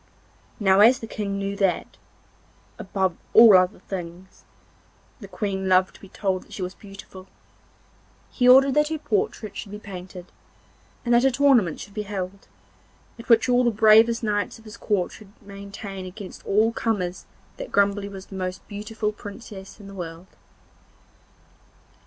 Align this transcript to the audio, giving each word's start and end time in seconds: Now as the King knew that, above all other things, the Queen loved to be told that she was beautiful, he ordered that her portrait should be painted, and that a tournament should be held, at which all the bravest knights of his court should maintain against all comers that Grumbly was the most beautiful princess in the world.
Now 0.59 0.79
as 0.79 0.97
the 0.97 1.05
King 1.05 1.37
knew 1.37 1.55
that, 1.57 1.95
above 2.79 3.15
all 3.33 3.55
other 3.55 3.77
things, 3.77 4.45
the 5.19 5.27
Queen 5.27 5.69
loved 5.69 5.93
to 5.93 6.01
be 6.01 6.09
told 6.09 6.41
that 6.41 6.53
she 6.53 6.63
was 6.63 6.73
beautiful, 6.73 7.27
he 8.31 8.49
ordered 8.49 8.73
that 8.73 8.87
her 8.87 8.97
portrait 8.97 9.55
should 9.55 9.69
be 9.71 9.77
painted, 9.77 10.31
and 11.05 11.13
that 11.13 11.23
a 11.23 11.29
tournament 11.29 11.79
should 11.79 11.93
be 11.93 12.01
held, 12.01 12.47
at 13.19 13.29
which 13.29 13.47
all 13.47 13.63
the 13.63 13.69
bravest 13.69 14.23
knights 14.23 14.57
of 14.57 14.65
his 14.65 14.75
court 14.75 15.11
should 15.11 15.33
maintain 15.39 16.07
against 16.07 16.43
all 16.47 16.71
comers 16.73 17.27
that 17.57 17.71
Grumbly 17.71 18.09
was 18.09 18.25
the 18.25 18.35
most 18.35 18.67
beautiful 18.67 19.11
princess 19.11 19.79
in 19.79 19.85
the 19.85 19.93
world. 19.93 20.25